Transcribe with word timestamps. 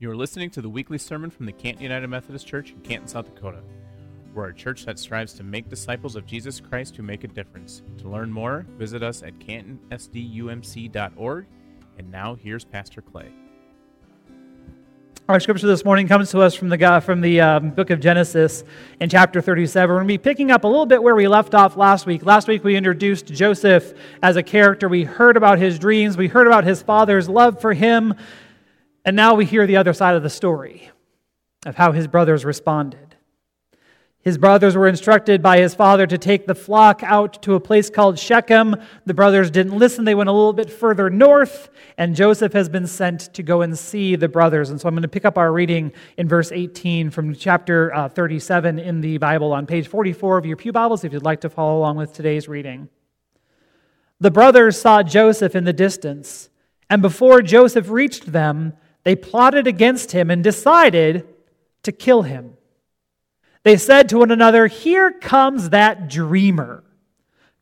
You 0.00 0.10
are 0.10 0.16
listening 0.16 0.50
to 0.50 0.60
the 0.60 0.68
weekly 0.68 0.98
sermon 0.98 1.30
from 1.30 1.46
the 1.46 1.52
Canton 1.52 1.84
United 1.84 2.08
Methodist 2.08 2.48
Church 2.48 2.72
in 2.72 2.80
Canton, 2.80 3.06
South 3.06 3.32
Dakota. 3.32 3.60
We're 4.34 4.48
a 4.48 4.54
church 4.54 4.84
that 4.86 4.98
strives 4.98 5.34
to 5.34 5.44
make 5.44 5.68
disciples 5.68 6.16
of 6.16 6.26
Jesus 6.26 6.60
Christ 6.60 6.96
who 6.96 7.04
make 7.04 7.22
a 7.22 7.28
difference. 7.28 7.84
To 7.98 8.08
learn 8.08 8.32
more, 8.32 8.66
visit 8.76 9.04
us 9.04 9.22
at 9.22 9.38
cantonsdumc.org. 9.38 11.46
And 11.96 12.10
now 12.10 12.34
here's 12.34 12.64
Pastor 12.64 13.02
Clay. 13.02 13.28
Our 15.28 15.40
scripture 15.40 15.68
this 15.68 15.86
morning 15.86 16.06
comes 16.06 16.30
to 16.32 16.40
us 16.40 16.54
from 16.54 16.68
the, 16.68 17.02
from 17.02 17.22
the 17.22 17.40
um, 17.40 17.70
book 17.70 17.88
of 17.90 17.98
Genesis 17.98 18.62
in 19.00 19.08
chapter 19.08 19.40
37. 19.40 19.88
We're 19.88 19.94
going 19.94 20.08
to 20.08 20.12
be 20.12 20.18
picking 20.18 20.50
up 20.50 20.64
a 20.64 20.66
little 20.66 20.86
bit 20.86 21.02
where 21.02 21.14
we 21.14 21.28
left 21.28 21.54
off 21.54 21.78
last 21.78 22.04
week. 22.04 22.26
Last 22.26 22.46
week 22.46 22.62
we 22.62 22.76
introduced 22.76 23.26
Joseph 23.26 23.94
as 24.22 24.36
a 24.36 24.42
character. 24.42 24.86
We 24.86 25.04
heard 25.04 25.38
about 25.38 25.58
his 25.58 25.78
dreams, 25.78 26.18
we 26.18 26.28
heard 26.28 26.46
about 26.46 26.64
his 26.64 26.82
father's 26.82 27.28
love 27.28 27.58
for 27.58 27.72
him, 27.72 28.14
and 29.04 29.16
now 29.16 29.34
we 29.34 29.44
hear 29.44 29.66
the 29.66 29.76
other 29.76 29.92
side 29.92 30.14
of 30.14 30.22
the 30.22 30.30
story 30.30 30.90
of 31.66 31.76
how 31.76 31.92
his 31.92 32.06
brothers 32.06 32.44
responded. 32.44 33.04
His 34.24 34.38
brothers 34.38 34.74
were 34.74 34.88
instructed 34.88 35.42
by 35.42 35.58
his 35.58 35.74
father 35.74 36.06
to 36.06 36.16
take 36.16 36.46
the 36.46 36.54
flock 36.54 37.02
out 37.02 37.42
to 37.42 37.56
a 37.56 37.60
place 37.60 37.90
called 37.90 38.18
Shechem. 38.18 38.74
The 39.04 39.12
brothers 39.12 39.50
didn't 39.50 39.76
listen. 39.76 40.06
They 40.06 40.14
went 40.14 40.30
a 40.30 40.32
little 40.32 40.54
bit 40.54 40.70
further 40.70 41.10
north, 41.10 41.68
and 41.98 42.16
Joseph 42.16 42.54
has 42.54 42.70
been 42.70 42.86
sent 42.86 43.34
to 43.34 43.42
go 43.42 43.60
and 43.60 43.78
see 43.78 44.16
the 44.16 44.28
brothers. 44.28 44.70
And 44.70 44.80
so 44.80 44.88
I'm 44.88 44.94
going 44.94 45.02
to 45.02 45.08
pick 45.08 45.26
up 45.26 45.36
our 45.36 45.52
reading 45.52 45.92
in 46.16 46.26
verse 46.26 46.52
18 46.52 47.10
from 47.10 47.34
chapter 47.34 47.94
uh, 47.94 48.08
37 48.08 48.78
in 48.78 49.02
the 49.02 49.18
Bible 49.18 49.52
on 49.52 49.66
page 49.66 49.88
44 49.88 50.38
of 50.38 50.46
your 50.46 50.56
Pew 50.56 50.72
Bibles 50.72 51.04
if 51.04 51.12
you'd 51.12 51.22
like 51.22 51.42
to 51.42 51.50
follow 51.50 51.76
along 51.76 51.96
with 51.96 52.14
today's 52.14 52.48
reading. 52.48 52.88
The 54.20 54.30
brothers 54.30 54.80
saw 54.80 55.02
Joseph 55.02 55.54
in 55.54 55.64
the 55.64 55.74
distance, 55.74 56.48
and 56.88 57.02
before 57.02 57.42
Joseph 57.42 57.90
reached 57.90 58.32
them, 58.32 58.72
they 59.04 59.14
plotted 59.14 59.66
against 59.66 60.12
him 60.12 60.30
and 60.30 60.42
decided 60.42 61.26
to 61.82 61.92
kill 61.92 62.22
him. 62.22 62.56
They 63.62 63.76
said 63.76 64.08
to 64.08 64.18
one 64.18 64.30
another, 64.30 64.66
Here 64.66 65.10
comes 65.12 65.70
that 65.70 66.08
dreamer. 66.08 66.82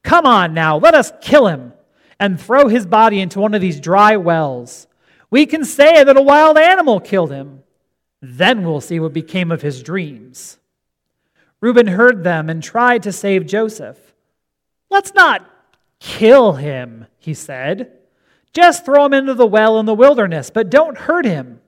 Come 0.02 0.26
on 0.26 0.54
now, 0.54 0.78
let 0.78 0.94
us 0.94 1.12
kill 1.20 1.46
him 1.46 1.72
and 2.18 2.40
throw 2.40 2.68
his 2.68 2.86
body 2.86 3.20
into 3.20 3.40
one 3.40 3.54
of 3.54 3.60
these 3.60 3.80
dry 3.80 4.16
wells. 4.16 4.86
We 5.30 5.46
can 5.46 5.64
say 5.64 6.04
that 6.04 6.16
a 6.16 6.22
wild 6.22 6.58
animal 6.58 7.00
killed 7.00 7.32
him. 7.32 7.62
Then 8.20 8.64
we'll 8.64 8.80
see 8.80 9.00
what 9.00 9.12
became 9.12 9.50
of 9.50 9.62
his 9.62 9.82
dreams. 9.82 10.58
Reuben 11.60 11.86
heard 11.88 12.24
them 12.24 12.50
and 12.50 12.62
tried 12.62 13.02
to 13.04 13.12
save 13.12 13.46
Joseph. 13.46 13.98
Let's 14.90 15.14
not 15.14 15.48
kill 16.00 16.54
him, 16.54 17.06
he 17.18 17.34
said. 17.34 17.98
Just 18.52 18.84
throw 18.84 19.06
him 19.06 19.14
into 19.14 19.34
the 19.34 19.46
well 19.46 19.78
in 19.80 19.86
the 19.86 19.94
wilderness, 19.94 20.50
but 20.50 20.70
don't 20.70 20.98
hurt 20.98 21.24
him. 21.24 21.60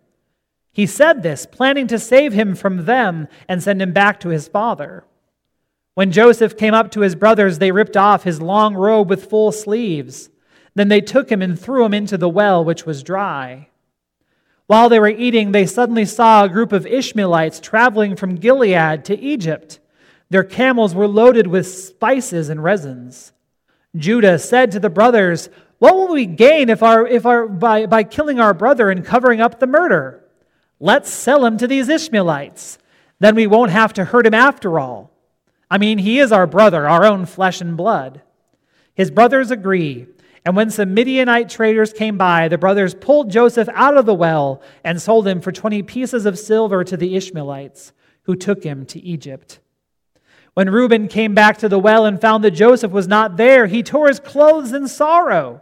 He 0.73 0.87
said 0.87 1.23
this, 1.23 1.47
planning 1.47 1.87
to 1.87 1.99
save 1.99 2.33
him 2.33 2.55
from 2.55 2.85
them 2.85 3.29
and 3.49 3.63
send 3.63 3.81
him 3.81 3.93
back 3.93 4.21
to 4.21 4.31
his 4.31 4.49
father. 4.49 5.05
When 5.95 6.11
Joseph 6.11 6.57
came 6.57 6.75
up 6.75 6.91
to 6.91 7.01
his 7.01 7.15
brothers, 7.15 7.59
they 7.59 7.71
ripped 7.71 7.97
off 7.97 8.25
his 8.25 8.43
long 8.43 8.75
robe 8.75 9.09
with 9.09 9.31
full 9.31 9.53
sleeves. 9.53 10.31
Then 10.75 10.89
they 10.89 11.01
took 11.01 11.31
him 11.31 11.41
and 11.41 11.59
threw 11.59 11.85
him 11.85 11.95
into 11.95 12.19
the 12.19 12.29
well, 12.29 12.65
which 12.65 12.85
was 12.85 13.05
dry. 13.05 13.69
While 14.67 14.89
they 14.89 14.99
were 14.99 15.09
eating, 15.09 15.53
they 15.53 15.67
suddenly 15.67 16.05
saw 16.05 16.45
a 16.45 16.49
group 16.49 16.73
of 16.73 16.87
Ishmaelites 16.87 17.61
traveling 17.61 18.17
from 18.17 18.35
Gilead 18.35 19.05
to 19.05 19.19
Egypt. 19.19 19.79
Their 20.31 20.43
camels 20.43 20.95
were 20.95 21.07
loaded 21.07 21.47
with 21.47 21.69
spices 21.69 22.49
and 22.49 22.65
resins. 22.65 23.33
Judah 23.95 24.39
said 24.39 24.73
to 24.73 24.81
the 24.81 24.91
brothers, 24.91 25.49
What 25.85 25.97
will 25.97 26.15
we 26.15 26.25
gain 26.25 26.71
if 26.71 26.83
our, 26.83 27.07
if 27.07 27.27
our, 27.27 27.47
by, 27.47 27.85
by 27.85 28.05
killing 28.05 28.41
our 28.41 28.55
brother 28.55 28.91
and 28.91 29.05
covering 29.05 29.43
up 29.43 29.61
the 29.61 29.67
murder? 29.67 30.25
Let's 30.81 31.11
sell 31.11 31.45
him 31.45 31.59
to 31.59 31.67
these 31.67 31.91
Ishmaelites. 31.91 32.79
Then 33.19 33.35
we 33.35 33.47
won't 33.47 33.71
have 33.71 33.93
to 33.93 34.07
hurt 34.07 34.27
him 34.27 34.33
after 34.33 34.79
all. 34.79 35.11
I 35.71 35.77
mean, 35.77 35.99
he 35.99 36.21
is 36.21 36.33
our 36.33 36.47
brother, 36.47 36.89
our 36.89 37.05
own 37.05 37.27
flesh 37.27 37.61
and 37.61 37.77
blood. 37.77 38.23
His 38.95 39.11
brothers 39.11 39.51
agree. 39.51 40.07
And 40.43 40.57
when 40.57 40.71
some 40.71 40.95
Midianite 40.95 41.51
traders 41.51 41.93
came 41.93 42.17
by, 42.17 42.49
the 42.49 42.57
brothers 42.57 42.95
pulled 42.95 43.31
Joseph 43.31 43.69
out 43.75 43.99
of 43.99 44.07
the 44.07 44.15
well 44.15 44.63
and 44.85 45.03
sold 45.03 45.29
him 45.29 45.43
for 45.43 45.53
20 45.53 45.83
pieces 45.83 46.25
of 46.25 46.39
silver 46.39 46.83
to 46.83 46.97
the 46.97 47.15
Ishmaelites, 47.15 47.93
who 48.23 48.37
took 48.37 48.65
him 48.65 48.87
to 48.87 49.01
Egypt. 49.01 49.61
When 50.55 50.71
Reuben 50.71 51.09
came 51.09 51.35
back 51.35 51.59
to 51.59 51.69
the 51.69 51.79
well 51.79 52.07
and 52.07 52.19
found 52.19 52.43
that 52.43 52.53
Joseph 52.53 52.91
was 52.91 53.07
not 53.07 53.37
there, 53.37 53.67
he 53.67 53.83
tore 53.83 54.09
his 54.09 54.19
clothes 54.19 54.73
in 54.73 54.89
sorrow. 54.89 55.61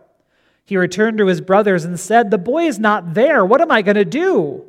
He 0.64 0.76
returned 0.76 1.18
to 1.18 1.26
his 1.26 1.40
brothers 1.40 1.84
and 1.84 1.98
said, 1.98 2.30
The 2.30 2.38
boy 2.38 2.64
is 2.64 2.78
not 2.78 3.14
there. 3.14 3.44
What 3.44 3.60
am 3.60 3.70
I 3.70 3.82
going 3.82 3.96
to 3.96 4.04
do? 4.04 4.64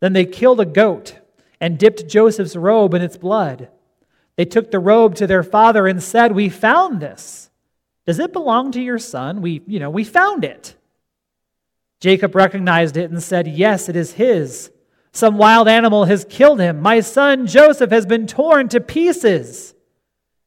Then 0.00 0.12
they 0.12 0.24
killed 0.24 0.60
a 0.60 0.66
goat 0.66 1.18
and 1.60 1.78
dipped 1.78 2.08
Joseph's 2.08 2.56
robe 2.56 2.94
in 2.94 3.02
its 3.02 3.16
blood. 3.16 3.68
They 4.36 4.44
took 4.44 4.70
the 4.70 4.78
robe 4.78 5.14
to 5.16 5.26
their 5.26 5.42
father 5.42 5.86
and 5.86 6.02
said, 6.02 6.32
We 6.32 6.48
found 6.48 7.00
this. 7.00 7.50
Does 8.06 8.18
it 8.18 8.32
belong 8.32 8.72
to 8.72 8.82
your 8.82 8.98
son? 8.98 9.40
We, 9.40 9.62
you 9.66 9.78
know, 9.78 9.90
we 9.90 10.04
found 10.04 10.44
it. 10.44 10.74
Jacob 12.00 12.34
recognized 12.34 12.96
it 12.96 13.10
and 13.10 13.22
said, 13.22 13.46
Yes, 13.46 13.88
it 13.88 13.96
is 13.96 14.12
his. 14.12 14.70
Some 15.12 15.38
wild 15.38 15.68
animal 15.68 16.06
has 16.06 16.26
killed 16.28 16.60
him. 16.60 16.80
My 16.80 17.00
son 17.00 17.46
Joseph 17.46 17.90
has 17.90 18.04
been 18.04 18.26
torn 18.26 18.68
to 18.70 18.80
pieces. 18.80 19.73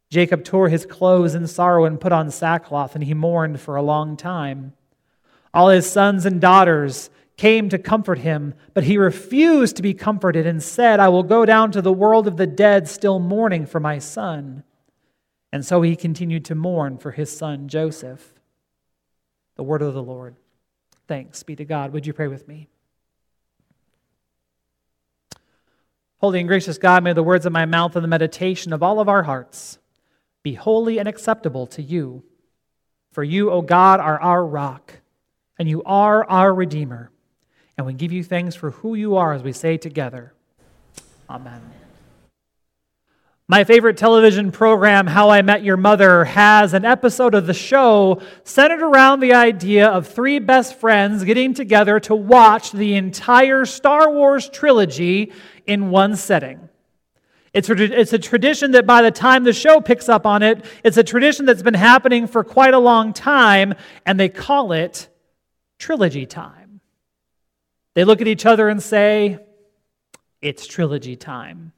Jacob 0.09 0.43
tore 0.43 0.69
his 0.69 0.85
clothes 0.85 1.35
in 1.35 1.47
sorrow 1.47 1.85
and 1.85 1.99
put 1.99 2.11
on 2.11 2.31
sackcloth, 2.31 2.95
and 2.95 3.03
he 3.03 3.13
mourned 3.13 3.59
for 3.59 3.75
a 3.75 3.81
long 3.81 4.15
time. 4.15 4.73
All 5.53 5.69
his 5.69 5.89
sons 5.89 6.25
and 6.25 6.39
daughters 6.39 7.09
came 7.35 7.69
to 7.69 7.77
comfort 7.77 8.19
him, 8.19 8.53
but 8.73 8.85
he 8.85 8.97
refused 8.97 9.75
to 9.75 9.81
be 9.81 9.93
comforted 9.93 10.47
and 10.47 10.63
said, 10.63 10.99
I 10.99 11.09
will 11.09 11.23
go 11.23 11.45
down 11.45 11.71
to 11.71 11.81
the 11.81 11.93
world 11.93 12.27
of 12.27 12.37
the 12.37 12.47
dead, 12.47 12.87
still 12.87 13.19
mourning 13.19 13.65
for 13.65 13.79
my 13.79 13.99
son. 13.99 14.63
And 15.51 15.65
so 15.65 15.81
he 15.81 15.95
continued 15.95 16.45
to 16.45 16.55
mourn 16.55 16.97
for 16.97 17.11
his 17.11 17.35
son 17.35 17.67
Joseph. 17.67 18.33
The 19.55 19.63
word 19.63 19.81
of 19.81 19.93
the 19.93 20.03
Lord. 20.03 20.35
Thanks 21.07 21.43
be 21.43 21.55
to 21.55 21.65
God. 21.65 21.93
Would 21.93 22.05
you 22.05 22.13
pray 22.13 22.27
with 22.27 22.47
me? 22.47 22.69
Holy 26.19 26.39
and 26.39 26.47
gracious 26.47 26.77
God, 26.77 27.03
may 27.03 27.13
the 27.13 27.23
words 27.23 27.45
of 27.45 27.53
my 27.53 27.65
mouth 27.65 27.95
and 27.95 28.03
the 28.03 28.09
meditation 28.09 28.73
of 28.73 28.81
all 28.81 28.99
of 28.99 29.07
our 29.07 29.23
hearts 29.23 29.77
be 30.47 30.53
holy 30.53 30.97
and 30.97 31.09
acceptable 31.09 31.67
to 31.67 31.81
you. 31.81 32.23
For 33.11 33.21
you, 33.21 33.51
O 33.51 33.61
God, 33.61 33.99
are 33.99 34.17
our 34.21 34.45
rock, 34.45 34.93
and 35.59 35.67
you 35.67 35.83
are 35.83 36.23
our 36.23 36.53
Redeemer. 36.53 37.11
And 37.77 37.85
we 37.85 37.91
give 37.93 38.13
you 38.13 38.23
thanks 38.23 38.55
for 38.55 38.71
who 38.71 38.95
you 38.95 39.17
are 39.17 39.33
as 39.33 39.43
we 39.43 39.51
say 39.51 39.75
together, 39.75 40.33
Amen. 41.29 41.61
My 43.49 43.65
favorite 43.65 43.97
television 43.97 44.53
program, 44.53 45.05
How 45.05 45.29
I 45.29 45.41
Met 45.41 45.63
Your 45.63 45.75
Mother, 45.75 46.23
has 46.23 46.73
an 46.73 46.85
episode 46.85 47.35
of 47.35 47.45
the 47.45 47.53
show 47.53 48.21
centered 48.45 48.81
around 48.81 49.19
the 49.19 49.33
idea 49.33 49.87
of 49.87 50.07
three 50.07 50.39
best 50.39 50.79
friends 50.79 51.25
getting 51.25 51.53
together 51.53 51.99
to 52.01 52.15
watch 52.15 52.71
the 52.71 52.95
entire 52.95 53.65
Star 53.65 54.09
Wars 54.09 54.47
trilogy 54.47 55.33
in 55.65 55.89
one 55.89 56.15
setting. 56.15 56.69
It's 57.57 57.71
a, 57.71 57.99
it's 57.99 58.13
a 58.13 58.19
tradition 58.19 58.73
that 58.73 58.85
by 58.85 59.01
the 59.01 59.09
time 59.09 59.43
the 59.43 59.51
show 59.51 59.81
picks 59.81 60.09
up 60.09 60.27
on 60.27 60.43
it, 60.43 60.63
it's 60.83 60.97
a 60.97 61.03
tradition 61.03 61.47
that's 61.47 61.63
been 61.63 61.73
happening 61.73 62.27
for 62.27 62.43
quite 62.43 62.75
a 62.75 62.77
long 62.77 63.13
time, 63.13 63.73
and 64.05 64.19
they 64.19 64.29
call 64.29 64.73
it 64.73 65.09
trilogy 65.79 66.27
time. 66.27 66.81
They 67.95 68.03
look 68.03 68.21
at 68.21 68.27
each 68.27 68.45
other 68.45 68.69
and 68.69 68.79
say, 68.81 69.39
It's 70.39 70.67
trilogy 70.67 71.15
time. 71.15 71.71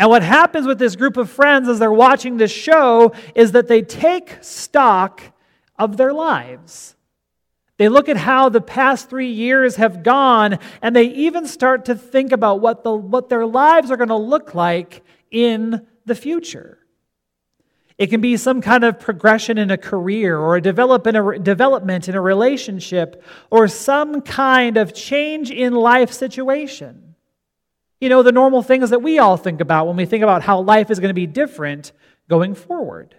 And 0.00 0.10
what 0.10 0.24
happens 0.24 0.66
with 0.66 0.80
this 0.80 0.96
group 0.96 1.16
of 1.16 1.30
friends 1.30 1.68
as 1.68 1.78
they're 1.78 1.92
watching 1.92 2.36
this 2.36 2.50
show 2.50 3.12
is 3.36 3.52
that 3.52 3.68
they 3.68 3.82
take 3.82 4.38
stock 4.40 5.22
of 5.78 5.96
their 5.96 6.12
lives. 6.12 6.96
They 7.78 7.88
look 7.88 8.08
at 8.08 8.16
how 8.16 8.48
the 8.48 8.60
past 8.60 9.08
three 9.08 9.30
years 9.30 9.76
have 9.76 10.02
gone, 10.02 10.58
and 10.82 10.94
they 10.94 11.04
even 11.04 11.46
start 11.46 11.84
to 11.86 11.94
think 11.94 12.32
about 12.32 12.60
what, 12.60 12.82
the, 12.82 12.92
what 12.92 13.28
their 13.28 13.46
lives 13.46 13.90
are 13.90 13.96
going 13.96 14.08
to 14.08 14.16
look 14.16 14.54
like 14.54 15.02
in 15.30 15.86
the 16.04 16.16
future. 16.16 16.78
It 17.96 18.08
can 18.10 18.20
be 18.20 18.36
some 18.36 18.60
kind 18.60 18.84
of 18.84 18.98
progression 18.98 19.58
in 19.58 19.70
a 19.70 19.76
career 19.76 20.38
or 20.38 20.56
a, 20.56 20.60
develop 20.60 21.06
in 21.06 21.16
a 21.16 21.38
development 21.38 22.08
in 22.08 22.14
a 22.14 22.20
relationship 22.20 23.22
or 23.50 23.66
some 23.68 24.22
kind 24.22 24.76
of 24.76 24.92
change 24.94 25.50
in 25.50 25.72
life 25.72 26.12
situation. 26.12 27.14
You 28.00 28.08
know, 28.08 28.22
the 28.22 28.32
normal 28.32 28.62
things 28.62 28.90
that 28.90 29.02
we 29.02 29.18
all 29.18 29.36
think 29.36 29.60
about 29.60 29.88
when 29.88 29.96
we 29.96 30.06
think 30.06 30.22
about 30.22 30.42
how 30.42 30.60
life 30.60 30.90
is 30.90 31.00
going 31.00 31.10
to 31.10 31.14
be 31.14 31.26
different 31.26 31.92
going 32.28 32.54
forward. 32.54 33.16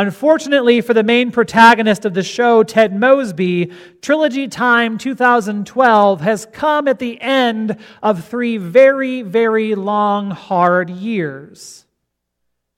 Unfortunately, 0.00 0.80
for 0.80 0.94
the 0.94 1.02
main 1.02 1.30
protagonist 1.30 2.06
of 2.06 2.14
the 2.14 2.22
show, 2.22 2.62
Ted 2.62 2.98
Mosby, 2.98 3.70
Trilogy 4.00 4.48
Time 4.48 4.96
2012 4.96 6.22
has 6.22 6.46
come 6.46 6.88
at 6.88 6.98
the 6.98 7.20
end 7.20 7.76
of 8.02 8.24
three 8.24 8.56
very, 8.56 9.20
very 9.20 9.74
long, 9.74 10.30
hard 10.30 10.88
years. 10.88 11.84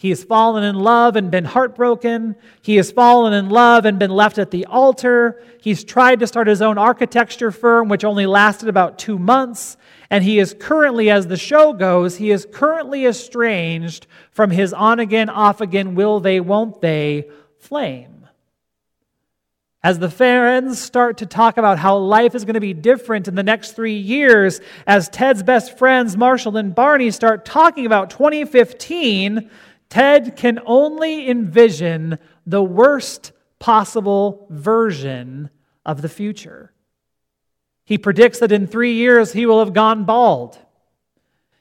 He 0.02 0.08
has 0.08 0.24
fallen 0.24 0.64
in 0.64 0.74
love 0.74 1.14
and 1.14 1.30
been 1.30 1.44
heartbroken. 1.44 2.34
He 2.60 2.74
has 2.74 2.90
fallen 2.90 3.32
in 3.32 3.50
love 3.50 3.84
and 3.84 4.00
been 4.00 4.10
left 4.10 4.36
at 4.36 4.50
the 4.50 4.66
altar. 4.66 5.40
He's 5.60 5.84
tried 5.84 6.18
to 6.18 6.26
start 6.26 6.48
his 6.48 6.60
own 6.60 6.76
architecture 6.76 7.52
firm, 7.52 7.88
which 7.88 8.02
only 8.02 8.26
lasted 8.26 8.68
about 8.68 8.98
two 8.98 9.16
months. 9.16 9.76
And 10.10 10.24
he 10.24 10.40
is 10.40 10.56
currently, 10.58 11.08
as 11.08 11.28
the 11.28 11.36
show 11.36 11.72
goes, 11.72 12.16
he 12.16 12.32
is 12.32 12.48
currently 12.50 13.06
estranged 13.06 14.08
from 14.32 14.50
his 14.50 14.72
on 14.72 14.98
again, 14.98 15.30
off 15.30 15.60
again, 15.60 15.94
will 15.94 16.18
they, 16.18 16.40
won't 16.40 16.80
they 16.80 17.30
flame. 17.60 18.26
As 19.84 20.00
the 20.00 20.10
friends 20.10 20.80
start 20.80 21.18
to 21.18 21.26
talk 21.26 21.58
about 21.58 21.78
how 21.78 21.96
life 21.96 22.34
is 22.34 22.44
going 22.44 22.54
to 22.54 22.60
be 22.60 22.74
different 22.74 23.28
in 23.28 23.36
the 23.36 23.42
next 23.44 23.76
three 23.76 23.98
years, 23.98 24.60
as 24.84 25.08
Ted's 25.08 25.44
best 25.44 25.78
friends, 25.78 26.16
Marshall 26.16 26.56
and 26.56 26.74
Barney, 26.74 27.12
start 27.12 27.44
talking 27.44 27.86
about 27.86 28.10
2015, 28.10 29.48
Ted 29.92 30.36
can 30.36 30.58
only 30.64 31.28
envision 31.28 32.18
the 32.46 32.62
worst 32.62 33.32
possible 33.58 34.46
version 34.48 35.50
of 35.84 36.00
the 36.00 36.08
future. 36.08 36.72
He 37.84 37.98
predicts 37.98 38.38
that 38.38 38.52
in 38.52 38.66
three 38.66 38.94
years 38.94 39.34
he 39.34 39.44
will 39.44 39.58
have 39.58 39.74
gone 39.74 40.04
bald. 40.04 40.56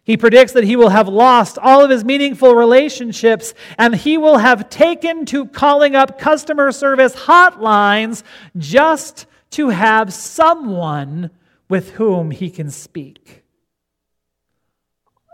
He 0.06 0.16
predicts 0.16 0.54
that 0.54 0.64
he 0.64 0.78
will 0.78 0.92
have 0.92 1.10
lost 1.10 1.58
all 1.58 1.84
of 1.84 1.90
his 1.90 2.06
meaningful 2.06 2.56
relationships 2.56 3.54
and 3.78 3.94
he 3.94 4.18
will 4.18 4.38
have 4.38 4.70
taken 4.70 5.26
to 5.26 5.48
calling 5.48 5.94
up 5.98 6.18
customer 6.18 6.72
service 6.72 7.14
hotlines 7.14 8.24
just 8.58 9.26
to 9.50 9.68
have 9.72 10.14
someone 10.14 11.32
with 11.68 11.92
whom 11.96 12.32
he 12.32 12.50
can 12.50 12.72
speak. 12.72 13.44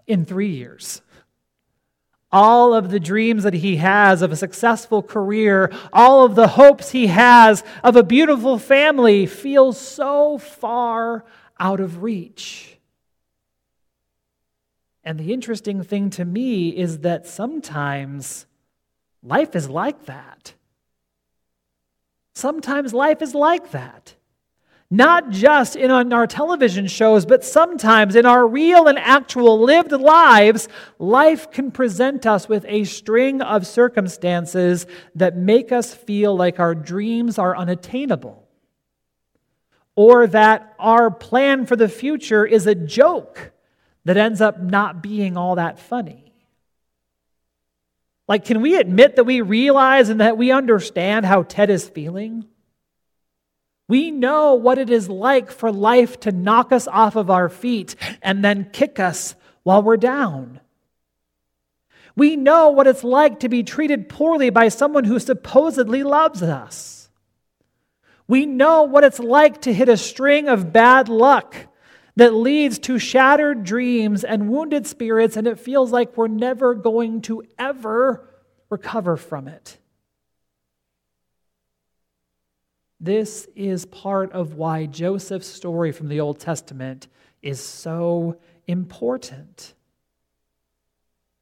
In 0.08 0.26
three 0.26 0.50
years 0.50 1.04
all 2.38 2.76
of 2.76 2.92
the 2.92 3.00
dreams 3.00 3.42
that 3.42 3.56
he 3.56 3.78
has 3.78 4.22
of 4.22 4.32
a 4.32 4.36
successful 4.36 5.02
career, 5.02 5.72
all 5.92 6.24
of 6.24 6.36
the 6.36 6.50
hopes 6.50 6.92
he 6.92 7.08
has 7.08 7.64
of 7.84 7.96
a 7.96 8.04
beautiful 8.04 8.60
family 8.60 9.26
feel 9.26 9.74
so 9.74 10.38
far 10.38 11.26
out 11.60 11.80
of 11.80 12.04
reach. 12.04 12.78
And 15.04 15.18
the 15.20 15.34
interesting 15.34 15.82
thing 15.82 16.12
to 16.12 16.26
me 16.26 16.70
is 16.70 17.00
that 17.00 17.26
sometimes 17.26 18.46
life 19.24 19.56
is 19.56 19.68
like 19.68 20.06
that. 20.06 20.54
Sometimes 22.36 22.94
life 22.94 23.24
is 23.24 23.34
like 23.34 23.72
that 23.72 24.17
not 24.90 25.30
just 25.32 25.76
in 25.76 25.92
our 25.92 26.28
television 26.28 26.88
shows, 26.88 27.26
but 27.26 27.44
sometimes 27.44 28.16
in 28.16 28.26
our 28.26 28.48
real 28.48 28.88
and 28.88 28.98
actual 28.98 29.60
lived 29.62 29.92
lives, 29.92 30.70
life 30.98 31.52
can 31.52 31.72
present 31.72 32.26
us 32.26 32.48
with 32.48 32.64
a 32.70 32.86
string 32.86 33.42
of 33.42 33.68
circumstances 33.68 34.88
that 35.14 35.36
make 35.36 35.74
us 35.74 35.94
feel 35.94 36.36
like 36.36 36.60
our 36.60 36.74
dreams 36.74 37.38
are 37.38 37.56
unattainable, 37.56 38.48
or 39.96 40.26
that 40.28 40.74
our 40.80 41.12
plan 41.12 41.66
for 41.66 41.76
the 41.76 41.90
future 41.90 42.46
is 42.46 42.66
a 42.66 42.76
joke 42.76 43.52
that 44.06 44.16
ends 44.16 44.40
up 44.40 44.62
not 44.62 45.04
being 45.04 45.36
all 45.36 45.56
that 45.56 45.78
funny. 45.80 46.32
Like, 48.26 48.46
can 48.46 48.62
we 48.62 48.78
admit 48.78 49.18
that 49.18 49.26
we 49.26 49.42
realize 49.42 50.08
and 50.08 50.22
that 50.22 50.38
we 50.38 50.52
understand 50.52 51.26
how 51.26 51.44
Ted 51.44 51.70
is 51.70 51.90
feeling? 51.90 52.46
We 53.88 54.12
know 54.12 54.56
what 54.56 54.78
it 54.78 54.90
is 54.90 55.08
like 55.08 55.50
for 55.50 55.72
life 55.72 56.20
to 56.22 56.32
knock 56.32 56.72
us 56.72 56.88
off 56.88 57.16
of 57.16 57.30
our 57.30 57.48
feet 57.48 57.96
and 58.22 58.44
then 58.44 58.70
kick 58.72 59.00
us 59.00 59.36
while 59.64 59.82
we're 59.82 59.98
down. 59.98 60.60
We 62.16 62.36
know 62.36 62.70
what 62.70 62.88
it's 62.88 63.04
like 63.04 63.40
to 63.42 63.50
be 63.50 63.64
treated 63.64 64.10
poorly 64.10 64.50
by 64.50 64.70
someone 64.70 65.04
who 65.04 65.20
supposedly 65.20 66.04
loves 66.04 66.42
us. 66.42 67.10
We 68.28 68.46
know 68.46 68.84
what 68.84 69.04
it's 69.04 69.20
like 69.20 69.62
to 69.62 69.74
hit 69.74 69.88
a 69.88 69.96
string 69.96 70.50
of 70.50 70.74
bad 70.74 71.08
luck 71.08 71.56
that 72.18 72.34
leads 72.34 72.80
to 72.80 72.98
shattered 72.98 73.64
dreams 73.64 74.24
and 74.24 74.50
wounded 74.50 74.88
spirits, 74.88 75.38
and 75.38 75.48
it 75.48 75.60
feels 75.60 75.92
like 75.92 76.18
we're 76.18 76.28
never 76.28 76.74
going 76.74 77.22
to 77.22 77.44
ever 77.60 78.28
recover 78.70 79.16
from 79.16 79.48
it. 79.48 79.78
This 83.00 83.48
is 83.56 83.86
part 83.86 84.32
of 84.32 84.56
why 84.56 84.88
Joseph's 84.88 85.48
story 85.48 85.92
from 85.92 86.08
the 86.08 86.20
Old 86.20 86.40
Testament 86.40 87.08
is 87.42 87.64
so 87.64 88.40
important. 88.66 89.76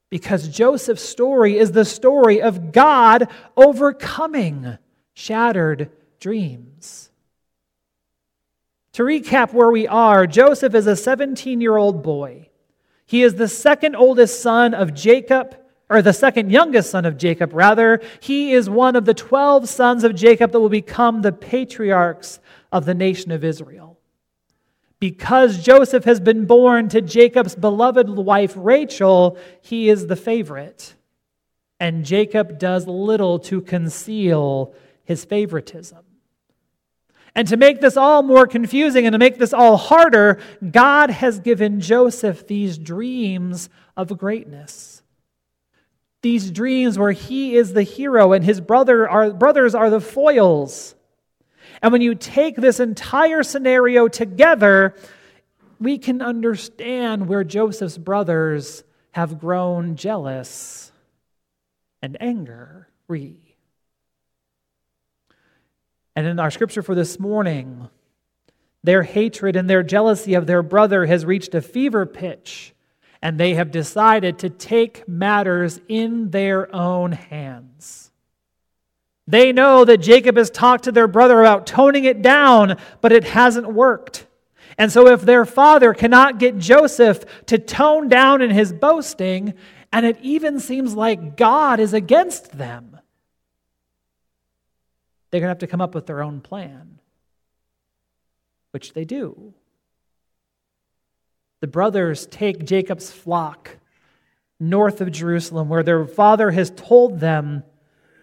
Because 0.09 0.47
Joseph's 0.49 1.01
story 1.01 1.57
is 1.57 1.71
the 1.71 1.85
story 1.85 2.41
of 2.41 2.71
God 2.71 3.29
overcoming 3.55 4.77
shattered 5.13 5.91
dreams. 6.19 7.09
To 8.93 9.03
recap 9.03 9.53
where 9.53 9.71
we 9.71 9.87
are, 9.87 10.27
Joseph 10.27 10.75
is 10.75 10.87
a 10.87 10.95
17 10.95 11.61
year 11.61 11.77
old 11.77 12.03
boy. 12.03 12.49
He 13.05 13.23
is 13.23 13.35
the 13.35 13.47
second 13.47 13.95
oldest 13.95 14.41
son 14.41 14.73
of 14.73 14.93
Jacob 14.93 15.57
or 15.89 16.01
the 16.01 16.13
second 16.13 16.51
youngest 16.51 16.89
son 16.89 17.05
of 17.05 17.17
Jacob, 17.17 17.53
rather. 17.53 18.01
He 18.19 18.53
is 18.53 18.69
one 18.69 18.95
of 18.95 19.05
the 19.05 19.13
12 19.13 19.69
sons 19.69 20.03
of 20.03 20.15
Jacob 20.15 20.51
that 20.51 20.59
will 20.59 20.69
become 20.69 21.21
the 21.21 21.31
patriarchs 21.31 22.39
of 22.71 22.85
the 22.85 22.95
nation 22.95 23.31
of 23.31 23.43
Israel. 23.43 23.99
Because 24.99 25.63
Joseph 25.63 26.05
has 26.05 26.19
been 26.19 26.45
born 26.45 26.89
to 26.89 27.01
Jacob's 27.01 27.55
beloved 27.55 28.09
wife 28.09 28.53
Rachel, 28.55 29.37
he 29.61 29.89
is 29.89 30.07
the 30.07 30.15
favorite. 30.15 30.95
And 31.79 32.05
Jacob 32.05 32.57
does 32.57 32.87
little 32.87 33.37
to 33.39 33.61
conceal 33.61 34.73
his 35.03 35.25
favoritism. 35.25 35.99
And 37.35 37.47
to 37.49 37.57
make 37.57 37.81
this 37.81 37.97
all 37.97 38.23
more 38.23 38.47
confusing 38.47 39.05
and 39.05 39.13
to 39.13 39.19
make 39.19 39.37
this 39.37 39.53
all 39.53 39.75
harder, 39.75 40.39
God 40.71 41.09
has 41.09 41.39
given 41.39 41.81
Joseph 41.81 42.47
these 42.47 42.77
dreams 42.77 43.69
of 43.97 44.17
greatness 44.17 44.94
these 46.25 46.49
dreams 46.49 46.97
where 46.97 47.11
he 47.11 47.55
is 47.55 47.73
the 47.73 47.83
hero 47.83 48.33
and 48.33 48.43
his 48.43 48.59
brother 48.59 49.07
are, 49.07 49.29
brothers 49.29 49.75
are 49.75 49.91
the 49.91 50.01
foils. 50.01 50.95
And 51.83 51.91
when 51.91 52.01
you 52.01 52.15
take 52.15 52.55
this 52.55 52.79
entire 52.79 53.43
scenario 53.43 54.07
together, 54.07 54.95
we 55.79 55.99
can 55.99 56.23
understand 56.23 57.27
where 57.27 57.43
Joseph's 57.43 57.99
brothers 57.99 58.83
have 59.11 59.39
grown 59.39 59.97
jealous 59.97 60.91
and 62.01 62.17
angry. 62.19 63.37
And 66.15 66.25
in 66.25 66.39
our 66.39 66.49
scripture 66.49 66.81
for 66.81 66.95
this 66.95 67.19
morning, 67.19 67.87
their 68.83 69.03
hatred 69.03 69.55
and 69.55 69.69
their 69.69 69.83
jealousy 69.83 70.33
of 70.33 70.47
their 70.47 70.63
brother 70.63 71.05
has 71.05 71.23
reached 71.23 71.53
a 71.53 71.61
fever 71.61 72.07
pitch 72.07 72.74
and 73.25 73.39
they 73.39 73.55
have 73.55 73.71
decided 73.71 74.37
to 74.37 74.51
take 74.51 75.07
matters 75.09 75.81
in 75.87 76.29
their 76.29 76.73
own 76.75 77.11
hands. 77.11 78.11
They 79.25 79.51
know 79.51 79.83
that 79.83 79.97
Jacob 79.97 80.37
has 80.37 80.51
talked 80.51 80.83
to 80.83 80.91
their 80.91 81.07
brother 81.07 81.41
about 81.41 81.65
toning 81.65 82.05
it 82.05 82.21
down, 82.21 82.77
but 83.01 83.11
it 83.11 83.23
hasn't 83.23 83.73
worked. 83.73 84.27
And 84.77 84.91
so, 84.91 85.07
if 85.07 85.23
their 85.23 85.43
father 85.43 85.95
cannot 85.95 86.37
get 86.37 86.59
Joseph 86.59 87.25
to 87.47 87.57
tone 87.57 88.09
down 88.09 88.43
in 88.43 88.51
his 88.51 88.71
boasting, 88.71 89.55
and 89.91 90.05
it 90.05 90.19
even 90.21 90.59
seems 90.59 90.93
like 90.93 91.35
God 91.35 91.79
is 91.79 91.95
against 91.95 92.55
them, 92.55 92.99
they're 95.31 95.41
going 95.41 95.47
to 95.47 95.49
have 95.49 95.57
to 95.57 95.67
come 95.67 95.81
up 95.81 95.95
with 95.95 96.05
their 96.05 96.21
own 96.21 96.41
plan, 96.41 96.99
which 98.69 98.93
they 98.93 99.03
do 99.03 99.55
the 101.61 101.67
brothers 101.67 102.25
take 102.27 102.65
Jacob's 102.65 103.11
flock 103.11 103.77
north 104.59 105.01
of 105.01 105.11
Jerusalem, 105.11 105.69
where 105.69 105.83
their 105.83 106.05
father 106.05 106.51
has 106.51 106.71
told 106.71 107.19
them 107.19 107.63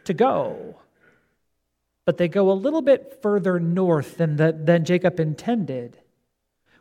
to 0.05 0.15
go. 0.15 0.77
But 2.05 2.19
they 2.19 2.29
go 2.29 2.51
a 2.51 2.55
little 2.55 2.83
bit 2.83 3.19
further 3.23 3.61
north 3.61 4.17
than, 4.17 4.37
the, 4.37 4.53
than 4.59 4.85
Jacob 4.85 5.21
intended. 5.21 5.99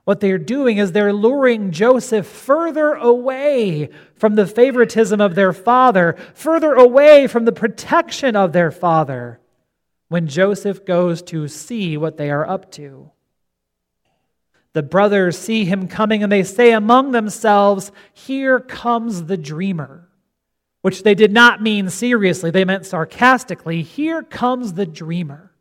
What 0.04 0.20
they're 0.20 0.40
doing 0.40 0.78
is 0.78 0.92
they're 0.92 1.14
luring 1.14 1.72
Joseph 1.72 2.26
further 2.26 2.94
away 2.94 3.90
from 4.16 4.36
the 4.36 4.48
favoritism 4.48 5.22
of 5.22 5.36
their 5.36 5.54
father, 5.54 6.16
further 6.34 6.74
away 6.74 7.28
from 7.28 7.46
the 7.46 7.52
protection 7.52 8.36
of 8.36 8.52
their 8.52 8.72
father, 8.72 9.40
when 10.08 10.28
Joseph 10.28 10.86
goes 10.86 11.22
to 11.24 11.48
see 11.48 11.98
what 11.98 12.18
they 12.18 12.32
are 12.32 12.48
up 12.50 12.72
to. 12.72 13.12
The 14.74 14.84
brothers 14.84 15.38
see 15.38 15.66
him 15.66 15.88
coming 15.88 16.24
and 16.24 16.32
they 16.32 16.44
say 16.44 16.72
among 16.72 17.12
themselves, 17.12 17.92
Here 18.14 18.60
comes 18.60 19.26
the 19.26 19.38
dreamer. 19.38 20.08
Which 20.82 21.04
they 21.04 21.14
did 21.14 21.32
not 21.32 21.62
mean 21.62 21.90
seriously, 21.90 22.50
they 22.50 22.66
meant 22.66 22.86
sarcastically. 22.86 23.84
Here 23.84 24.24
comes 24.24 24.74
the 24.74 24.86
dreamer. 24.86 25.52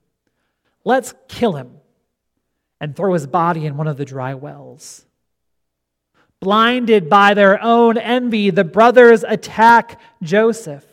Let's 0.84 1.14
kill 1.28 1.56
him 1.56 1.72
and 2.80 2.96
throw 2.96 3.12
his 3.12 3.26
body 3.26 3.66
in 3.66 3.76
one 3.76 3.86
of 3.86 3.98
the 3.98 4.06
dry 4.06 4.34
wells. 4.34 5.04
Blinded 6.40 7.10
by 7.10 7.34
their 7.34 7.62
own 7.62 7.98
envy, 7.98 8.48
the 8.48 8.64
brothers 8.64 9.22
attack 9.24 10.00
Joseph. 10.22 10.86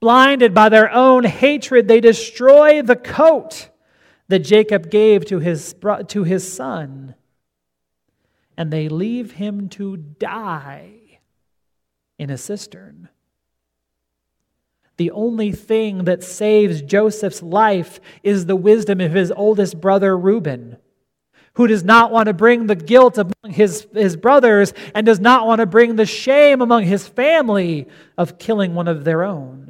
Blinded 0.00 0.52
by 0.54 0.68
their 0.68 0.90
own 0.90 1.22
hatred, 1.24 1.86
they 1.86 2.00
destroy 2.00 2.82
the 2.82 2.96
coat 2.96 3.68
that 4.30 4.40
Jacob 4.40 4.90
gave 4.90 5.24
to 5.26 5.40
his, 5.40 5.74
to 6.06 6.22
his 6.22 6.50
son, 6.50 7.16
and 8.56 8.72
they 8.72 8.88
leave 8.88 9.32
him 9.32 9.68
to 9.70 9.96
die 9.96 11.18
in 12.16 12.30
a 12.30 12.38
cistern. 12.38 13.08
The 14.98 15.10
only 15.10 15.50
thing 15.50 16.04
that 16.04 16.22
saves 16.22 16.80
Joseph's 16.80 17.42
life 17.42 17.98
is 18.22 18.46
the 18.46 18.54
wisdom 18.54 19.00
of 19.00 19.12
his 19.12 19.32
oldest 19.32 19.80
brother 19.80 20.16
Reuben, 20.16 20.76
who 21.54 21.66
does 21.66 21.82
not 21.82 22.12
want 22.12 22.26
to 22.26 22.32
bring 22.32 22.66
the 22.66 22.76
guilt 22.76 23.18
among 23.18 23.52
his, 23.52 23.88
his 23.92 24.16
brothers 24.16 24.72
and 24.94 25.04
does 25.04 25.18
not 25.18 25.44
want 25.44 25.58
to 25.58 25.66
bring 25.66 25.96
the 25.96 26.06
shame 26.06 26.60
among 26.60 26.84
his 26.84 27.08
family 27.08 27.88
of 28.16 28.38
killing 28.38 28.76
one 28.76 28.86
of 28.86 29.02
their 29.02 29.24
own. 29.24 29.69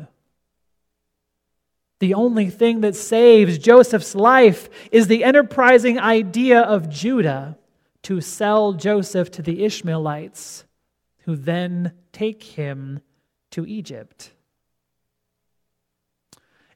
The 2.00 2.14
only 2.14 2.48
thing 2.48 2.80
that 2.80 2.96
saves 2.96 3.58
Joseph's 3.58 4.14
life 4.14 4.68
is 4.90 5.06
the 5.06 5.22
enterprising 5.22 5.98
idea 5.98 6.60
of 6.60 6.88
Judah 6.88 7.58
to 8.02 8.22
sell 8.22 8.72
Joseph 8.72 9.30
to 9.32 9.42
the 9.42 9.62
Ishmaelites, 9.64 10.64
who 11.24 11.36
then 11.36 11.92
take 12.12 12.42
him 12.42 13.00
to 13.50 13.66
Egypt. 13.66 14.32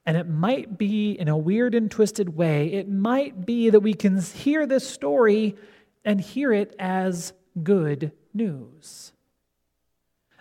And 0.04 0.18
it 0.18 0.28
might 0.28 0.76
be, 0.76 1.12
in 1.12 1.28
a 1.28 1.38
weird 1.38 1.74
and 1.74 1.90
twisted 1.90 2.36
way, 2.36 2.74
it 2.74 2.90
might 2.90 3.46
be 3.46 3.70
that 3.70 3.80
we 3.80 3.94
can 3.94 4.20
hear 4.20 4.66
this 4.66 4.86
story 4.86 5.56
and 6.04 6.20
hear 6.20 6.52
it 6.52 6.76
as 6.78 7.32
good 7.62 8.12
news. 8.34 9.13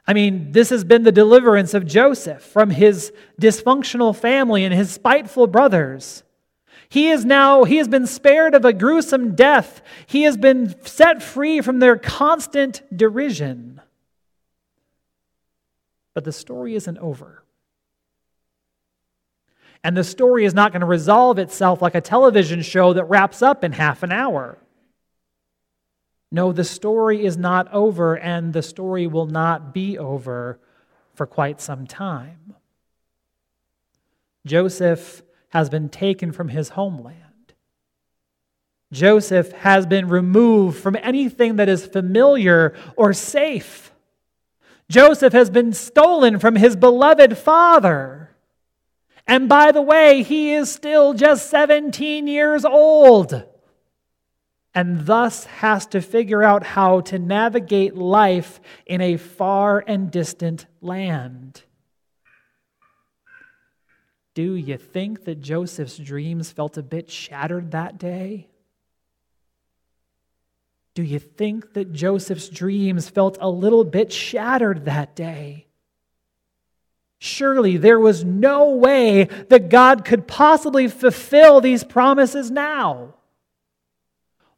I 0.06 0.14
mean, 0.14 0.52
this 0.52 0.70
has 0.70 0.84
been 0.84 1.04
the 1.04 1.12
deliverance 1.12 1.74
of 1.74 1.86
Joseph 1.86 2.42
from 2.42 2.72
his 2.72 3.14
dysfunctional 3.40 4.16
family 4.16 4.66
and 4.66 4.74
his 4.74 4.92
spiteful 4.92 5.48
brothers. 5.48 6.24
He 6.90 7.10
is 7.10 7.26
now, 7.26 7.64
he 7.64 7.78
has 7.78 7.88
been 7.88 8.06
spared 8.06 8.54
of 8.54 8.66
a 8.66 8.74
gruesome 8.74 9.34
death. 9.34 9.82
He 10.06 10.24
has 10.24 10.38
been 10.38 10.76
set 10.86 11.24
free 11.24 11.62
from 11.62 11.80
their 11.80 11.98
constant 11.98 12.84
derision. 12.96 13.82
But 16.14 16.26
the 16.26 16.32
story 16.32 16.76
isn't 16.76 16.98
over. 17.00 17.44
And 19.84 19.98
the 19.98 20.04
story 20.04 20.46
is 20.46 20.54
not 20.54 20.72
going 20.72 20.82
to 20.82 20.86
resolve 20.86 21.40
itself 21.40 21.82
like 21.82 21.96
a 21.96 22.02
television 22.02 22.62
show 22.62 22.94
that 22.94 23.06
wraps 23.06 23.42
up 23.42 23.64
in 23.64 23.72
half 23.72 24.04
an 24.04 24.12
hour. 24.12 24.58
No, 26.34 26.52
the 26.52 26.64
story 26.64 27.24
is 27.24 27.38
not 27.38 27.72
over, 27.72 28.18
and 28.18 28.54
the 28.54 28.64
story 28.64 29.06
will 29.06 29.28
not 29.28 29.72
be 29.72 30.00
over 30.00 30.60
for 31.14 31.28
quite 31.28 31.62
some 31.62 31.86
time. 31.86 32.56
Joseph 34.44 35.22
has 35.50 35.70
been 35.70 35.90
taken 35.90 36.32
from 36.32 36.50
his 36.50 36.70
homeland. 36.70 37.54
Joseph 38.92 39.52
has 39.52 39.86
been 39.86 40.10
removed 40.10 40.80
from 40.80 40.98
anything 41.04 41.58
that 41.58 41.70
is 41.70 41.86
familiar 41.86 42.74
or 42.98 43.14
safe. 43.14 43.94
Joseph 44.90 45.34
has 45.34 45.52
been 45.52 45.72
stolen 45.72 46.40
from 46.40 46.56
his 46.56 46.76
beloved 46.76 47.38
father. 47.38 48.36
And 49.28 49.48
by 49.48 49.72
the 49.72 49.84
way, 49.84 50.24
he 50.24 50.52
is 50.52 50.74
still 50.74 51.14
just 51.14 51.48
17 51.52 52.26
years 52.26 52.66
old 52.66 53.53
and 54.76 55.06
thus 55.06 55.46
has 55.46 55.86
to 55.88 56.02
figure 56.02 56.44
out 56.44 56.64
how 56.64 57.02
to 57.02 57.20
navigate 57.20 57.96
life 57.96 58.60
in 58.86 59.02
a 59.02 59.18
far 59.18 59.84
and 59.86 60.10
distant 60.10 60.66
land. 60.82 61.64
Do 64.34 64.56
you 64.56 64.78
think 64.78 65.26
that 65.26 65.42
Joseph's 65.42 65.98
dreams 65.98 66.52
felt 66.52 66.78
a 66.78 66.84
bit 66.84 67.12
shattered 67.12 67.72
that 67.72 68.00
day? 68.00 68.48
Do 70.96 71.04
you 71.04 71.20
think 71.20 71.74
that 71.74 71.92
Joseph's 71.92 72.50
dreams 72.50 73.10
felt 73.10 73.38
a 73.42 73.50
little 73.50 73.84
bit 73.84 74.12
shattered 74.12 74.86
that 74.86 75.16
day? 75.16 75.68
Surely 77.20 77.78
there 77.78 78.00
was 78.00 78.24
no 78.24 78.72
way 78.72 79.26
that 79.50 79.70
God 79.70 80.04
could 80.04 80.28
possibly 80.28 80.88
fulfill 80.88 81.62
these 81.62 81.84
promises 81.84 82.52
now. 82.52 83.16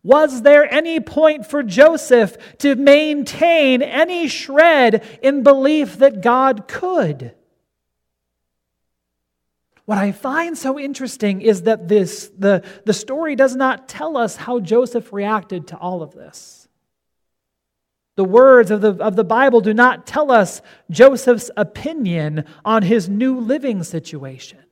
Was 0.06 0.44
there 0.44 0.72
any 0.72 1.00
point 1.00 1.48
for 1.48 1.64
Joseph 1.64 2.38
to 2.60 2.76
maintain 2.76 3.82
any 3.82 4.28
shred 4.28 5.04
in 5.24 5.42
belief 5.42 5.98
that 5.98 6.22
God 6.22 6.68
could? 6.68 7.34
What 9.86 9.98
I 9.98 10.12
find 10.12 10.56
so 10.56 10.80
interesting 10.80 11.42
is 11.42 11.64
that 11.64 11.88
this, 11.88 12.30
the, 12.38 12.64
the 12.86 12.94
story 12.94 13.36
does 13.36 13.56
not 13.56 13.90
tell 13.90 14.16
us 14.16 14.36
how 14.36 14.60
Joseph 14.60 15.12
reacted 15.12 15.70
to 15.70 15.78
all 15.78 16.04
of 16.04 16.14
this. 16.14 16.68
The 18.16 18.26
words 18.26 18.70
of 18.70 18.82
the, 18.82 18.94
of 19.04 19.16
the 19.16 19.24
Bible 19.24 19.60
do 19.60 19.74
not 19.74 20.06
tell 20.06 20.32
us 20.32 20.62
Joseph's 20.92 21.50
opinion 21.58 22.46
on 22.64 22.84
his 22.84 23.10
new 23.10 23.40
living 23.40 23.82
situation. 23.82 24.65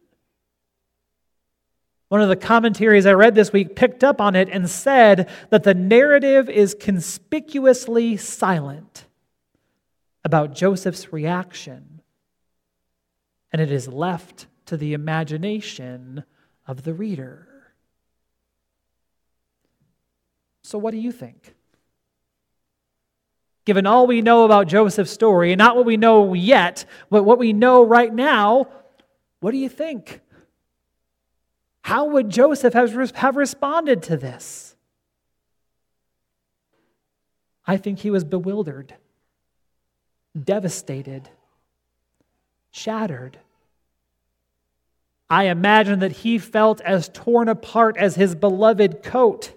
One 2.14 2.22
of 2.22 2.30
the 2.30 2.36
commentaries 2.36 3.08
I 3.08 3.14
read 3.14 3.34
this 3.34 3.52
week 3.52 3.76
picked 3.76 4.04
up 4.04 4.22
on 4.22 4.36
it 4.36 4.48
and 4.48 4.70
said 4.70 5.28
that 5.50 5.64
the 5.64 5.74
narrative 5.74 6.48
is 6.48 6.76
conspicuously 6.80 8.18
silent 8.18 9.08
about 10.24 10.54
Joseph's 10.54 11.12
reaction, 11.12 12.04
and 13.52 13.60
it 13.60 13.72
is 13.72 13.88
left 13.88 14.46
to 14.68 14.78
the 14.78 14.94
imagination 14.94 16.24
of 16.68 16.84
the 16.84 16.94
reader. 16.94 17.48
So, 20.62 20.78
what 20.78 20.92
do 20.92 21.00
you 21.00 21.12
think? 21.12 21.56
Given 23.66 23.88
all 23.88 24.06
we 24.06 24.22
know 24.22 24.46
about 24.46 24.68
Joseph's 24.68 25.10
story, 25.10 25.52
and 25.52 25.58
not 25.58 25.76
what 25.76 25.86
we 25.86 25.98
know 25.98 26.36
yet, 26.36 26.86
but 27.10 27.24
what 27.24 27.40
we 27.40 27.54
know 27.54 27.84
right 27.84 28.14
now, 28.14 28.68
what 29.40 29.50
do 29.50 29.58
you 29.58 29.68
think? 29.68 30.22
How 31.84 32.06
would 32.06 32.30
Joseph 32.30 32.74
have, 32.74 33.36
responded 33.36 34.04
to 34.04 34.18
this? 34.18 34.76
I 37.68 37.78
think 37.78 38.00
he 38.00 38.10
was 38.10 38.24
bewildered, 38.24 38.96
devastated, 40.42 41.30
shattered. 42.72 43.38
I 45.30 45.46
imagine 45.46 46.00
that 46.00 46.14
he 46.14 46.40
felt 46.40 46.80
as 46.82 47.10
torn 47.10 47.50
apart 47.50 47.98
as 47.98 48.16
his 48.16 48.34
beloved 48.34 49.04
coat. 49.04 49.52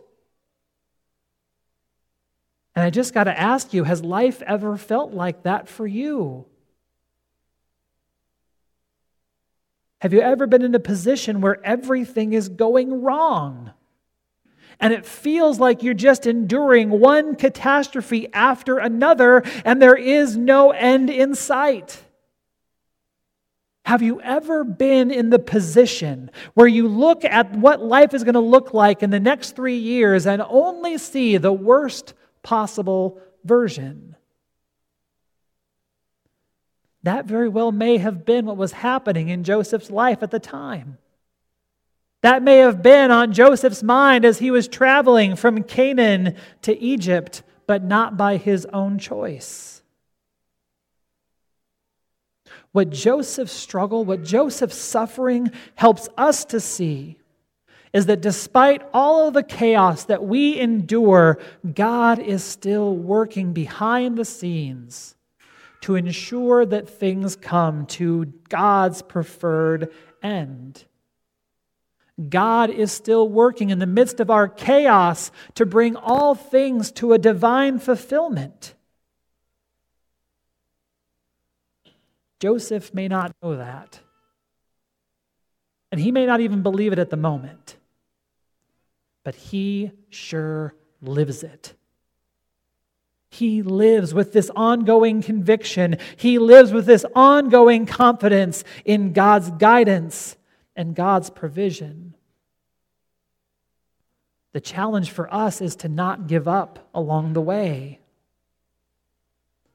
And 2.74 2.84
I 2.84 2.90
just 2.90 3.14
got 3.14 3.24
to 3.24 3.38
ask 3.38 3.72
you 3.72 3.84
has 3.84 4.02
life 4.02 4.42
ever 4.42 4.76
felt 4.76 5.12
like 5.12 5.44
that 5.44 5.68
for 5.68 5.86
you? 5.86 6.46
Have 10.00 10.12
you 10.12 10.20
ever 10.20 10.46
been 10.46 10.62
in 10.62 10.74
a 10.74 10.80
position 10.80 11.40
where 11.40 11.64
everything 11.64 12.32
is 12.32 12.48
going 12.48 13.02
wrong? 13.02 13.72
And 14.78 14.92
it 14.92 15.06
feels 15.06 15.58
like 15.58 15.82
you're 15.82 15.94
just 15.94 16.26
enduring 16.26 16.90
one 16.90 17.34
catastrophe 17.34 18.28
after 18.32 18.78
another, 18.78 19.42
and 19.64 19.80
there 19.80 19.96
is 19.96 20.36
no 20.36 20.70
end 20.70 21.08
in 21.08 21.34
sight. 21.34 22.02
Have 23.86 24.02
you 24.02 24.20
ever 24.20 24.64
been 24.64 25.10
in 25.10 25.30
the 25.30 25.38
position 25.38 26.30
where 26.54 26.66
you 26.66 26.88
look 26.88 27.24
at 27.24 27.52
what 27.52 27.80
life 27.80 28.12
is 28.12 28.24
going 28.24 28.34
to 28.34 28.40
look 28.40 28.74
like 28.74 29.02
in 29.02 29.10
the 29.10 29.20
next 29.20 29.54
three 29.54 29.78
years 29.78 30.26
and 30.26 30.42
only 30.42 30.98
see 30.98 31.36
the 31.36 31.52
worst 31.52 32.12
possible 32.42 33.20
version? 33.44 34.16
That 37.06 37.26
very 37.26 37.48
well 37.48 37.70
may 37.70 37.98
have 37.98 38.24
been 38.24 38.46
what 38.46 38.56
was 38.56 38.72
happening 38.72 39.28
in 39.28 39.44
Joseph's 39.44 39.92
life 39.92 40.24
at 40.24 40.32
the 40.32 40.40
time. 40.40 40.98
That 42.22 42.42
may 42.42 42.58
have 42.58 42.82
been 42.82 43.12
on 43.12 43.32
Joseph's 43.32 43.84
mind 43.84 44.24
as 44.24 44.40
he 44.40 44.50
was 44.50 44.66
traveling 44.66 45.36
from 45.36 45.62
Canaan 45.62 46.34
to 46.62 46.76
Egypt, 46.76 47.44
but 47.68 47.84
not 47.84 48.16
by 48.16 48.38
his 48.38 48.66
own 48.72 48.98
choice. 48.98 49.84
What 52.72 52.90
Joseph's 52.90 53.52
struggle, 53.52 54.04
what 54.04 54.24
Joseph's 54.24 54.76
suffering 54.76 55.52
helps 55.76 56.08
us 56.18 56.44
to 56.46 56.58
see 56.58 57.18
is 57.92 58.06
that 58.06 58.20
despite 58.20 58.82
all 58.92 59.28
of 59.28 59.34
the 59.34 59.44
chaos 59.44 60.02
that 60.06 60.24
we 60.24 60.58
endure, 60.58 61.38
God 61.72 62.18
is 62.18 62.42
still 62.42 62.96
working 62.96 63.52
behind 63.52 64.18
the 64.18 64.24
scenes 64.24 65.15
to 65.86 65.94
ensure 65.94 66.66
that 66.66 66.88
things 66.88 67.36
come 67.36 67.86
to 67.86 68.24
God's 68.48 69.02
preferred 69.02 69.92
end. 70.20 70.84
God 72.28 72.70
is 72.70 72.90
still 72.90 73.28
working 73.28 73.70
in 73.70 73.78
the 73.78 73.86
midst 73.86 74.18
of 74.18 74.28
our 74.28 74.48
chaos 74.48 75.30
to 75.54 75.64
bring 75.64 75.94
all 75.94 76.34
things 76.34 76.90
to 76.90 77.12
a 77.12 77.18
divine 77.18 77.78
fulfillment. 77.78 78.74
Joseph 82.40 82.92
may 82.92 83.06
not 83.06 83.36
know 83.40 83.54
that, 83.54 84.00
And 85.92 86.00
he 86.00 86.10
may 86.10 86.26
not 86.26 86.40
even 86.40 86.62
believe 86.64 86.92
it 86.92 86.98
at 86.98 87.10
the 87.10 87.16
moment, 87.16 87.76
but 89.22 89.36
he 89.36 89.92
sure 90.10 90.74
lives 91.00 91.44
it. 91.44 91.75
He 93.28 93.62
lives 93.62 94.14
with 94.14 94.32
this 94.32 94.50
ongoing 94.54 95.22
conviction. 95.22 95.98
He 96.16 96.38
lives 96.38 96.72
with 96.72 96.86
this 96.86 97.04
ongoing 97.14 97.86
confidence 97.86 98.64
in 98.84 99.12
God's 99.12 99.50
guidance 99.50 100.36
and 100.74 100.94
God's 100.94 101.30
provision. 101.30 102.14
The 104.52 104.60
challenge 104.60 105.10
for 105.10 105.32
us 105.32 105.60
is 105.60 105.76
to 105.76 105.88
not 105.88 106.28
give 106.28 106.48
up 106.48 106.88
along 106.94 107.34
the 107.34 107.42
way. 107.42 108.00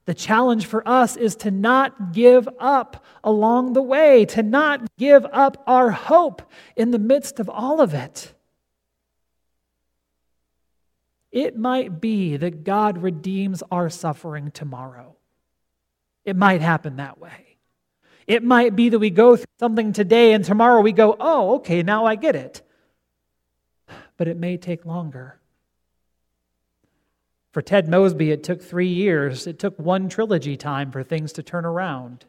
The 0.05 0.13
challenge 0.15 0.65
for 0.65 0.87
us 0.87 1.15
is 1.15 1.35
to 1.37 1.51
not 1.51 2.13
give 2.13 2.49
up 2.59 3.05
along 3.23 3.73
the 3.73 3.81
way, 3.83 4.25
to 4.25 4.41
not 4.41 4.87
give 4.97 5.25
up 5.31 5.61
our 5.67 5.91
hope 5.91 6.41
in 6.75 6.91
the 6.91 6.99
midst 6.99 7.39
of 7.39 7.49
all 7.49 7.79
of 7.79 7.93
it. 7.93 8.33
It 11.31 11.57
might 11.57 12.01
be 12.01 12.37
that 12.37 12.63
God 12.63 12.97
redeems 12.97 13.63
our 13.71 13.89
suffering 13.89 14.51
tomorrow. 14.51 15.15
It 16.25 16.35
might 16.35 16.61
happen 16.61 16.97
that 16.97 17.19
way. 17.19 17.57
It 18.27 18.43
might 18.43 18.75
be 18.75 18.89
that 18.89 18.99
we 18.99 19.09
go 19.09 19.35
through 19.35 19.45
something 19.59 19.93
today 19.93 20.33
and 20.33 20.43
tomorrow 20.43 20.81
we 20.81 20.91
go, 20.91 21.15
oh, 21.19 21.55
okay, 21.55 21.83
now 21.83 22.05
I 22.05 22.15
get 22.15 22.35
it 22.35 22.61
but 24.21 24.27
it 24.27 24.37
may 24.37 24.55
take 24.55 24.85
longer. 24.85 25.39
For 27.53 27.63
Ted 27.63 27.89
Mosby, 27.89 28.29
it 28.29 28.43
took 28.43 28.61
three 28.61 28.87
years. 28.87 29.47
It 29.47 29.57
took 29.57 29.79
one 29.79 30.09
trilogy 30.09 30.55
time 30.55 30.91
for 30.91 31.01
things 31.01 31.33
to 31.33 31.41
turn 31.41 31.65
around. 31.65 32.25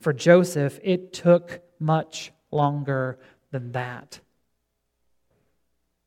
For 0.00 0.12
Joseph, 0.12 0.80
it 0.82 1.12
took 1.12 1.60
much 1.78 2.32
longer 2.50 3.20
than 3.52 3.70
that. 3.70 4.18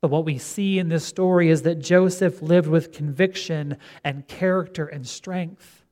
But 0.05 0.12
what 0.12 0.25
we 0.25 0.38
see 0.38 0.77
in 0.77 0.88
this 0.88 1.03
story 1.03 1.50
is 1.50 1.63
that 1.63 1.79
Joseph 1.79 2.39
lived 2.43 2.67
with 2.67 2.91
conviction 2.91 3.77
and 4.03 4.27
character 4.27 4.85
and 4.85 5.07
strength. 5.07 5.83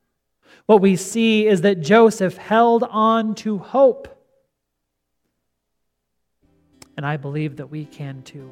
What 0.66 0.80
we 0.80 0.94
see 0.94 1.48
is 1.48 1.62
that 1.62 1.80
Joseph 1.80 2.36
held 2.36 2.84
on 2.84 3.34
to 3.34 3.58
hope. 3.58 4.06
And 6.96 7.04
I 7.04 7.16
believe 7.16 7.56
that 7.56 7.72
we 7.72 7.86
can 7.86 8.22
too. 8.22 8.48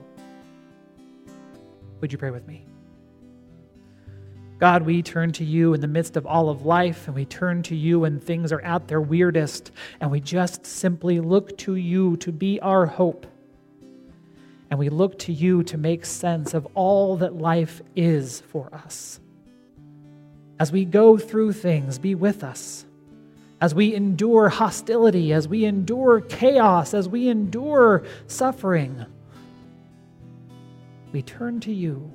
Would 2.01 2.11
you 2.11 2.19
pray 2.19 2.33
with 2.33 2.49
me? 2.49 2.67
God, 4.59 4.83
we 4.83 5.01
turn 5.01 5.31
to 5.31 5.45
you 5.45 5.75
in 5.75 5.81
the 5.81 5.87
midst 5.87 6.17
of 6.17 6.27
all 6.27 6.49
of 6.49 6.67
life, 6.67 7.07
and 7.07 7.15
we 7.15 7.25
turn 7.25 7.63
to 7.63 7.77
you 7.77 8.01
when 8.01 8.19
things 8.19 8.51
are 8.51 8.63
at 8.63 8.89
their 8.89 9.01
weirdest, 9.01 9.71
and 10.01 10.11
we 10.11 10.19
just 10.19 10.67
simply 10.67 11.21
look 11.21 11.57
to 11.59 11.77
you 11.77 12.17
to 12.17 12.33
be 12.33 12.59
our 12.59 12.85
hope. 12.85 13.29
And 14.73 14.79
we 14.79 14.89
look 14.89 15.19
to 15.19 15.33
you 15.35 15.65
to 15.65 15.77
make 15.77 16.07
sense 16.07 16.55
of 16.55 16.67
all 16.75 17.19
that 17.19 17.37
life 17.37 17.83
is 17.95 18.41
for 18.41 18.73
us. 18.73 19.21
As 20.59 20.73
we 20.73 20.87
go 20.87 21.19
through 21.19 21.53
things, 21.53 21.99
be 21.99 22.15
with 22.15 22.43
us 22.43 22.87
as 23.61 23.75
we 23.75 23.95
endure 23.95 24.49
hostility, 24.49 25.35
as 25.35 25.47
we 25.47 25.67
endure 25.67 26.23
chaos, 26.23 26.95
as 26.95 27.07
we 27.07 27.29
endure 27.29 28.03
suffering, 28.29 29.05
we 31.13 31.21
turn 31.21 31.61
to 31.61 31.73
you 31.73 32.11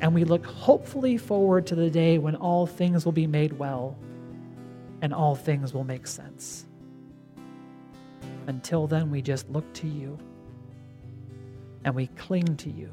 and 0.00 0.14
we 0.14 0.24
look 0.24 0.46
hopefully 0.46 1.18
forward 1.18 1.66
to 1.66 1.74
the 1.74 1.90
day 1.90 2.16
when 2.16 2.34
all 2.34 2.66
things 2.66 3.04
will 3.04 3.12
be 3.12 3.26
made 3.26 3.52
well 3.52 3.94
and 5.02 5.12
all 5.12 5.34
things 5.34 5.74
will 5.74 5.84
make 5.84 6.06
sense. 6.06 6.64
Until 8.46 8.86
then, 8.86 9.10
we 9.10 9.20
just 9.20 9.50
look 9.50 9.70
to 9.74 9.86
you 9.86 10.18
and 11.86 11.94
we 11.94 12.08
cling 12.08 12.56
to 12.56 12.68
you 12.68 12.92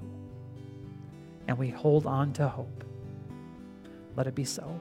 and 1.47 1.57
we 1.57 1.69
hold 1.69 2.05
on 2.05 2.31
to 2.31 2.47
hope. 2.47 2.83
Let 4.15 4.27
it 4.27 4.35
be 4.35 4.45
so. 4.45 4.79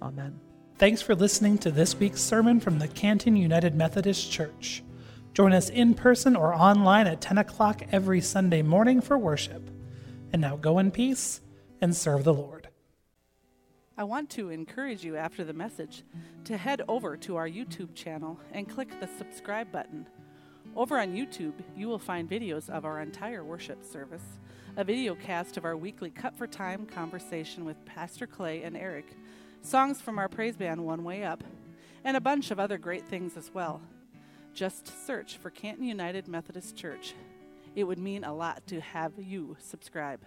Amen. 0.00 0.38
Thanks 0.76 1.00
for 1.02 1.14
listening 1.16 1.56
to 1.58 1.70
this 1.70 1.98
week's 1.98 2.20
sermon 2.20 2.60
from 2.60 2.78
the 2.78 2.86
Canton 2.86 3.34
United 3.34 3.74
Methodist 3.74 4.30
Church. 4.30 4.84
Join 5.32 5.54
us 5.54 5.70
in 5.70 5.94
person 5.94 6.36
or 6.36 6.54
online 6.54 7.06
at 7.06 7.22
10 7.22 7.38
o'clock 7.38 7.82
every 7.90 8.20
Sunday 8.20 8.60
morning 8.60 9.00
for 9.00 9.16
worship. 9.16 9.70
And 10.32 10.42
now 10.42 10.56
go 10.56 10.78
in 10.78 10.90
peace 10.90 11.40
and 11.80 11.96
serve 11.96 12.24
the 12.24 12.34
Lord. 12.34 12.68
I 13.96 14.04
want 14.04 14.28
to 14.30 14.50
encourage 14.50 15.02
you 15.02 15.16
after 15.16 15.44
the 15.44 15.54
message 15.54 16.04
to 16.44 16.58
head 16.58 16.82
over 16.86 17.16
to 17.16 17.36
our 17.36 17.48
YouTube 17.48 17.94
channel 17.94 18.38
and 18.52 18.68
click 18.68 19.00
the 19.00 19.08
subscribe 19.18 19.72
button. 19.72 20.06
Over 20.78 21.00
on 21.00 21.12
YouTube, 21.12 21.54
you 21.76 21.88
will 21.88 21.98
find 21.98 22.30
videos 22.30 22.70
of 22.70 22.84
our 22.84 23.00
entire 23.00 23.42
worship 23.42 23.84
service, 23.84 24.22
a 24.76 24.84
video 24.84 25.16
cast 25.16 25.56
of 25.56 25.64
our 25.64 25.76
weekly 25.76 26.08
Cut 26.08 26.36
for 26.36 26.46
Time 26.46 26.86
conversation 26.86 27.64
with 27.64 27.84
Pastor 27.84 28.28
Clay 28.28 28.62
and 28.62 28.76
Eric 28.76 29.06
songs 29.60 30.00
from 30.00 30.20
our 30.20 30.28
praise 30.28 30.56
band 30.56 30.86
One 30.86 31.02
Way 31.02 31.24
Up, 31.24 31.42
and 32.04 32.16
a 32.16 32.20
bunch 32.20 32.52
of 32.52 32.60
other 32.60 32.78
great 32.78 33.04
things 33.08 33.36
as 33.36 33.52
well. 33.52 33.80
Just 34.54 35.04
search 35.04 35.36
for 35.38 35.50
Canton 35.50 35.84
United 35.84 36.28
Methodist 36.28 36.76
Church. 36.76 37.12
It 37.74 37.82
would 37.82 37.98
mean 37.98 38.22
a 38.22 38.32
lot 38.32 38.64
to 38.68 38.80
have 38.80 39.14
you 39.18 39.56
subscribe. 39.58 40.20